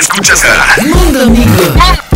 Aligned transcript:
Escuchas 0.00 0.42
a 0.44 0.82
Mundo 0.82 1.24
Amigo. 1.24 2.09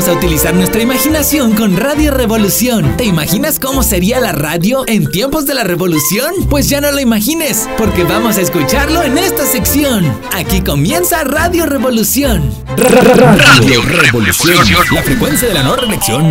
Vamos 0.00 0.16
a 0.16 0.18
utilizar 0.18 0.54
nuestra 0.54 0.80
imaginación 0.80 1.52
con 1.52 1.76
Radio 1.76 2.10
Revolución. 2.10 2.96
¿Te 2.96 3.04
imaginas 3.04 3.58
cómo 3.58 3.82
sería 3.82 4.18
la 4.18 4.32
radio 4.32 4.82
en 4.86 5.10
tiempos 5.10 5.44
de 5.44 5.52
la 5.52 5.62
revolución? 5.62 6.32
Pues 6.48 6.70
ya 6.70 6.80
no 6.80 6.90
lo 6.90 7.00
imagines, 7.00 7.68
porque 7.76 8.04
vamos 8.04 8.38
a 8.38 8.40
escucharlo 8.40 9.02
en 9.02 9.18
esta 9.18 9.44
sección. 9.44 10.10
Aquí 10.32 10.62
comienza 10.62 11.22
Radio 11.24 11.66
Revolución. 11.66 12.50
Radio 12.78 13.82
Revolución. 13.82 14.56
La 14.94 15.02
frecuencia 15.02 15.48
de 15.48 15.52
la 15.54 15.64
no 15.64 15.76
reelección. 15.76 16.30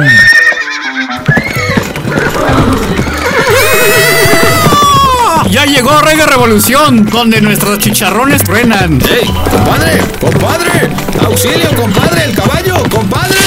Llegó 5.80 5.98
Rey 6.02 6.18
de 6.18 6.26
Revolución, 6.26 7.06
donde 7.06 7.40
nuestros 7.40 7.80
chicharrones 7.80 8.44
truenan. 8.44 9.00
¡Ey! 9.02 9.26
¡Compadre! 9.50 10.02
¡Compadre! 10.20 10.90
¡Auxilio, 11.26 11.74
compadre! 11.74 12.26
¡El 12.26 12.36
caballo! 12.36 12.84
¡Compadre! 12.90 13.38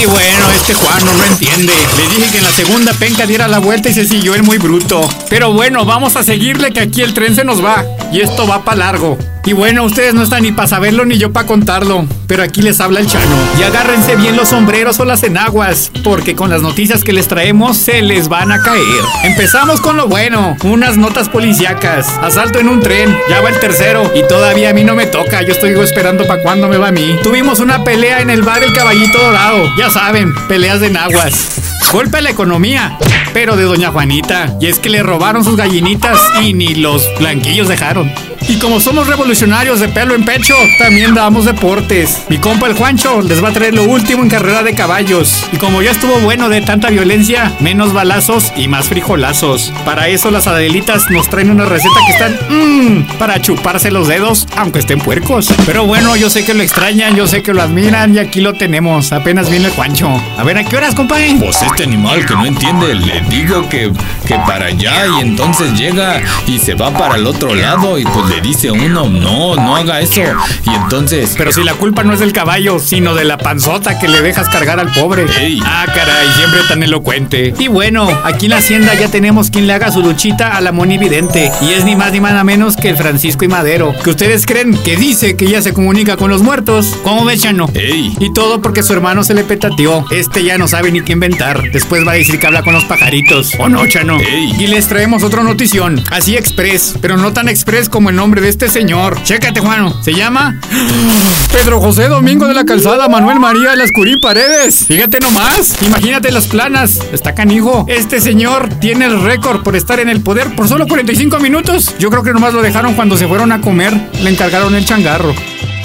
Y 0.00 0.06
bueno, 0.06 0.50
este 0.54 0.72
Juan 0.72 1.04
no, 1.04 1.12
no 1.12 1.24
entiende. 1.24 1.74
Le 1.98 2.08
dije 2.08 2.30
que 2.30 2.38
en 2.38 2.44
la 2.44 2.50
segunda 2.50 2.94
penca 2.94 3.26
diera 3.26 3.46
la 3.46 3.58
vuelta 3.58 3.90
y 3.90 3.92
se 3.92 4.06
siguió 4.06 4.34
el 4.34 4.42
muy 4.42 4.56
bruto. 4.56 5.06
Pero 5.28 5.52
bueno, 5.52 5.84
vamos 5.84 6.16
a 6.16 6.22
seguirle 6.22 6.72
que 6.72 6.80
aquí 6.80 7.02
el 7.02 7.12
tren 7.12 7.36
se 7.36 7.44
nos 7.44 7.62
va. 7.62 7.84
Y 8.10 8.22
esto 8.22 8.46
va 8.46 8.64
para 8.64 8.78
largo. 8.78 9.18
Y 9.46 9.52
bueno, 9.52 9.84
ustedes 9.84 10.12
no 10.12 10.24
están 10.24 10.42
ni 10.42 10.50
para 10.50 10.66
saberlo 10.66 11.04
ni 11.04 11.18
yo 11.18 11.32
para 11.32 11.46
contarlo. 11.46 12.04
Pero 12.26 12.42
aquí 12.42 12.62
les 12.62 12.80
habla 12.80 12.98
el 12.98 13.06
Chano. 13.06 13.36
Y 13.60 13.62
agárrense 13.62 14.16
bien 14.16 14.36
los 14.36 14.48
sombreros 14.48 14.98
o 14.98 15.04
las 15.04 15.22
enaguas. 15.22 15.92
Porque 16.02 16.34
con 16.34 16.50
las 16.50 16.62
noticias 16.62 17.04
que 17.04 17.12
les 17.12 17.28
traemos 17.28 17.76
se 17.76 18.02
les 18.02 18.28
van 18.28 18.50
a 18.50 18.60
caer. 18.60 18.82
Empezamos 19.22 19.80
con 19.80 19.96
lo 19.96 20.08
bueno. 20.08 20.56
Unas 20.64 20.96
notas 20.96 21.28
policíacas. 21.28 22.08
Asalto 22.20 22.58
en 22.58 22.68
un 22.68 22.80
tren. 22.80 23.16
Ya 23.30 23.40
va 23.40 23.50
el 23.50 23.60
tercero. 23.60 24.10
Y 24.16 24.26
todavía 24.26 24.70
a 24.70 24.72
mí 24.72 24.82
no 24.82 24.96
me 24.96 25.06
toca. 25.06 25.42
Yo 25.42 25.52
estoy 25.52 25.78
esperando 25.78 26.26
para 26.26 26.42
cuando 26.42 26.68
me 26.68 26.78
va 26.78 26.88
a 26.88 26.92
mí. 26.92 27.16
Tuvimos 27.22 27.60
una 27.60 27.84
pelea 27.84 28.22
en 28.22 28.30
el 28.30 28.42
bar 28.42 28.64
El 28.64 28.72
Caballito 28.72 29.16
Dorado. 29.16 29.70
Ya 29.78 29.90
saben, 29.90 30.34
peleas 30.48 30.80
de 30.80 30.90
naguas. 30.90 31.60
Golpe 31.92 32.18
a 32.18 32.20
la 32.20 32.30
economía, 32.30 32.98
pero 33.32 33.54
de 33.54 33.62
doña 33.62 33.92
Juanita. 33.92 34.56
Y 34.60 34.66
es 34.66 34.80
que 34.80 34.90
le 34.90 35.04
robaron 35.04 35.44
sus 35.44 35.56
gallinitas 35.56 36.18
y 36.42 36.52
ni 36.52 36.74
los 36.74 37.08
blanquillos 37.20 37.68
dejaron. 37.68 38.12
Y 38.48 38.58
como 38.58 38.78
somos 38.78 39.08
revolucionarios 39.08 39.80
de 39.80 39.88
pelo 39.88 40.14
en 40.14 40.24
pecho, 40.24 40.54
también 40.78 41.14
damos 41.14 41.46
deportes. 41.46 42.22
Mi 42.28 42.38
compa 42.38 42.68
el 42.68 42.74
Juancho 42.74 43.20
les 43.20 43.42
va 43.42 43.48
a 43.48 43.52
traer 43.52 43.74
lo 43.74 43.82
último 43.82 44.22
en 44.22 44.30
carrera 44.30 44.62
de 44.62 44.72
caballos. 44.72 45.44
Y 45.52 45.56
como 45.56 45.82
ya 45.82 45.90
estuvo 45.90 46.18
bueno 46.20 46.48
de 46.48 46.60
tanta 46.60 46.88
violencia, 46.90 47.52
menos 47.58 47.92
balazos 47.92 48.52
y 48.56 48.68
más 48.68 48.88
frijolazos. 48.88 49.72
Para 49.84 50.06
eso 50.08 50.30
las 50.30 50.46
Adelitas 50.46 51.10
nos 51.10 51.28
traen 51.28 51.50
una 51.50 51.64
receta 51.64 51.94
que 52.06 52.12
están 52.12 52.38
mmm, 52.48 53.18
para 53.18 53.42
chuparse 53.42 53.90
los 53.90 54.06
dedos, 54.06 54.46
aunque 54.56 54.78
estén 54.78 55.00
puercos. 55.00 55.52
Pero 55.66 55.84
bueno, 55.84 56.14
yo 56.14 56.30
sé 56.30 56.44
que 56.44 56.54
lo 56.54 56.62
extrañan, 56.62 57.16
yo 57.16 57.26
sé 57.26 57.42
que 57.42 57.52
lo 57.52 57.62
admiran 57.62 58.14
y 58.14 58.20
aquí 58.20 58.40
lo 58.40 58.54
tenemos. 58.54 59.12
Apenas 59.12 59.50
viene 59.50 59.66
el 59.66 59.72
Juancho. 59.72 60.08
A 60.38 60.44
ver, 60.44 60.56
¿a 60.58 60.64
qué 60.64 60.76
horas, 60.76 60.94
compadre? 60.94 61.34
Pues 61.40 61.62
este 61.62 61.82
animal 61.82 62.24
que 62.24 62.34
no 62.34 62.46
entiende, 62.46 62.94
le 62.94 63.20
digo 63.22 63.68
que, 63.68 63.90
que 64.26 64.34
para 64.46 64.66
allá 64.66 65.06
y 65.16 65.22
entonces 65.22 65.72
llega 65.78 66.20
y 66.46 66.58
se 66.58 66.74
va 66.74 66.90
para 66.90 67.16
el 67.16 67.26
otro 67.26 67.54
lado 67.54 67.98
y 67.98 68.04
pues 68.04 68.28
le 68.28 68.40
dice 68.40 68.70
uno, 68.70 69.08
no, 69.08 69.56
no 69.56 69.76
haga 69.76 70.00
eso. 70.00 70.20
Y 70.64 70.70
entonces... 70.70 71.34
Pero 71.36 71.52
si 71.52 71.62
la 71.62 71.74
culpa 71.74 72.02
no 72.02 72.12
es 72.12 72.20
del 72.20 72.32
caballo, 72.32 72.78
sino 72.78 73.14
de 73.14 73.24
la 73.24 73.38
panzota 73.38 73.98
que 73.98 74.08
le 74.08 74.20
dejas 74.20 74.48
cargar 74.48 74.80
al 74.80 74.92
pobre. 74.92 75.26
Ey. 75.40 75.60
Ah, 75.64 75.86
caray, 75.86 76.28
siempre 76.36 76.60
tan 76.68 76.82
elocuente. 76.82 77.54
Y 77.58 77.68
bueno, 77.68 78.08
aquí 78.24 78.46
en 78.46 78.50
la 78.50 78.58
hacienda 78.58 78.94
ya 78.94 79.08
tenemos 79.08 79.50
quien 79.50 79.66
le 79.66 79.72
haga 79.72 79.90
su 79.90 80.02
luchita 80.02 80.56
a 80.56 80.60
la 80.60 80.72
monividente. 80.72 81.50
Y 81.62 81.72
es 81.72 81.84
ni 81.84 81.96
más 81.96 82.12
ni 82.12 82.20
más 82.20 82.44
menos 82.44 82.76
que 82.76 82.88
el 82.88 82.96
Francisco 82.96 83.44
y 83.44 83.48
Madero. 83.48 83.94
Que 84.02 84.10
ustedes 84.10 84.46
creen 84.46 84.76
que 84.82 84.96
dice 84.96 85.36
que 85.36 85.46
ya 85.46 85.62
se 85.62 85.72
comunica 85.72 86.16
con 86.16 86.30
los 86.30 86.42
muertos. 86.42 86.96
¿Cómo 87.02 87.24
ve, 87.24 87.38
Chano? 87.38 87.68
Ey. 87.74 88.14
Y 88.18 88.32
todo 88.32 88.60
porque 88.60 88.82
su 88.82 88.92
hermano 88.92 89.24
se 89.24 89.34
le 89.34 89.44
petateó. 89.44 90.04
Este 90.10 90.44
ya 90.44 90.58
no 90.58 90.68
sabe 90.68 90.90
ni 90.90 91.00
qué 91.02 91.12
inventar. 91.12 91.62
Después 91.72 92.06
va 92.06 92.12
a 92.12 92.14
decir 92.16 92.38
que 92.38 92.46
habla 92.46 92.62
con 92.62 92.74
los 92.74 92.84
pajaritos. 92.84 93.52
¿O 93.58 93.68
no, 93.68 93.86
Chano? 93.86 94.15
Ey. 94.20 94.54
Y 94.58 94.66
les 94.66 94.88
traemos 94.88 95.22
otra 95.22 95.42
notición. 95.42 96.02
Así 96.10 96.36
express, 96.36 96.94
pero 97.00 97.16
no 97.16 97.32
tan 97.32 97.48
express 97.48 97.88
como 97.88 98.10
el 98.10 98.16
nombre 98.16 98.40
de 98.40 98.48
este 98.48 98.68
señor. 98.68 99.22
Chécate, 99.22 99.60
Juano. 99.60 100.02
Se 100.02 100.12
llama 100.14 100.60
Pedro 101.52 101.80
José 101.80 102.08
Domingo 102.08 102.46
de 102.46 102.54
la 102.54 102.64
Calzada 102.64 103.08
Manuel 103.08 103.40
María 103.40 103.74
Lascurí 103.76 104.16
Paredes. 104.20 104.84
Fíjate 104.86 105.20
nomás. 105.20 105.80
Imagínate 105.82 106.30
las 106.30 106.46
planas. 106.46 107.00
Está 107.12 107.34
canijo. 107.34 107.86
Este 107.88 108.20
señor 108.20 108.68
tiene 108.80 109.06
el 109.06 109.22
récord 109.22 109.62
por 109.62 109.76
estar 109.76 110.00
en 110.00 110.08
el 110.08 110.20
poder 110.20 110.54
por 110.54 110.68
solo 110.68 110.86
45 110.86 111.38
minutos. 111.40 111.94
Yo 111.98 112.10
creo 112.10 112.22
que 112.22 112.32
nomás 112.32 112.54
lo 112.54 112.62
dejaron 112.62 112.94
cuando 112.94 113.16
se 113.16 113.26
fueron 113.26 113.52
a 113.52 113.60
comer. 113.60 113.92
Le 114.22 114.30
encargaron 114.30 114.74
el 114.74 114.84
changarro. 114.84 115.34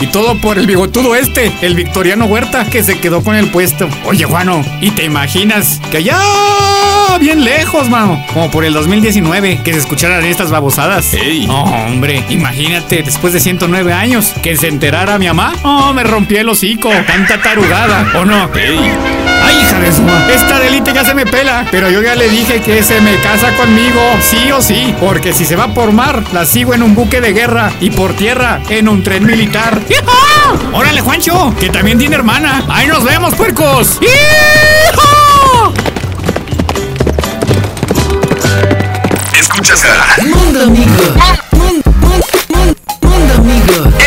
Y 0.01 0.07
todo 0.07 0.35
por 0.41 0.57
el 0.57 0.65
bigotudo 0.65 1.15
este, 1.15 1.51
el 1.61 1.75
Victoriano 1.75 2.25
Huerta, 2.25 2.65
que 2.65 2.83
se 2.83 2.99
quedó 2.99 3.23
con 3.23 3.35
el 3.35 3.51
puesto. 3.51 3.87
Oye, 4.05 4.25
Juano, 4.25 4.65
¿y 4.81 4.89
te 4.89 5.05
imaginas 5.05 5.79
que 5.91 5.97
allá 5.97 6.17
bien 7.19 7.43
lejos, 7.43 7.87
mano? 7.87 8.19
Como 8.33 8.49
por 8.49 8.65
el 8.65 8.73
2019, 8.73 9.61
que 9.63 9.73
se 9.73 9.79
escucharan 9.79 10.25
estas 10.25 10.49
babosadas. 10.49 11.13
Ey. 11.13 11.45
No, 11.45 11.63
hombre, 11.65 12.23
imagínate, 12.29 13.03
después 13.03 13.31
de 13.33 13.39
109 13.39 13.93
años, 13.93 14.33
que 14.41 14.57
se 14.57 14.69
enterara 14.69 15.19
mi 15.19 15.27
mamá. 15.27 15.53
Oh, 15.61 15.93
me 15.93 16.03
rompí 16.03 16.35
el 16.35 16.49
hocico. 16.49 16.89
Tanta 17.05 17.39
tarugada, 17.39 18.11
¿o 18.19 18.25
no? 18.25 18.49
Ey. 18.55 18.79
¡Ay, 19.43 19.59
hija 19.61 19.79
de 19.79 19.91
su 19.91 20.01
Esta 20.33 20.59
ya 20.79 21.03
se 21.03 21.13
me 21.13 21.25
pela, 21.25 21.65
pero 21.69 21.89
yo 21.89 22.01
ya 22.01 22.15
le 22.15 22.29
dije 22.29 22.61
que 22.61 22.81
se 22.81 23.01
me 23.01 23.15
casa 23.17 23.51
conmigo, 23.57 24.01
sí 24.21 24.51
o 24.51 24.61
sí, 24.61 24.95
porque 24.99 25.33
si 25.33 25.43
se 25.43 25.55
va 25.55 25.73
por 25.73 25.91
mar, 25.91 26.23
la 26.31 26.45
sigo 26.45 26.73
en 26.73 26.81
un 26.81 26.95
buque 26.95 27.19
de 27.19 27.33
guerra 27.33 27.71
y 27.81 27.89
por 27.89 28.13
tierra 28.13 28.61
en 28.69 28.87
un 28.87 29.03
tren 29.03 29.25
militar. 29.25 29.81
¡Yijá! 29.89 30.01
¡Órale, 30.73 31.01
Juancho! 31.01 31.53
Que 31.59 31.69
también 31.69 31.97
tiene 31.97 32.15
hermana. 32.15 32.63
¡Ahí 32.69 32.87
nos 32.87 33.03
vemos, 33.03 33.35
puercos! 33.35 33.99
¡Yijá! 33.99 35.71
Escuchas 39.37 39.83
a 39.85 40.21
Mundo 40.23 40.63
Amigo. 40.63 41.15
Ah, 41.19 41.37
Mundo 43.01 43.33
Amigo. 43.35 44.00